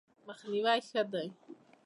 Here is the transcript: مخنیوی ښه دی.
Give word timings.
مخنیوی 0.27 0.79
ښه 0.89 1.01
دی. 1.11 1.27